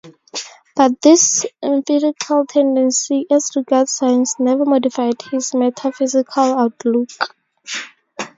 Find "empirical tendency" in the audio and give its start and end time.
1.61-3.27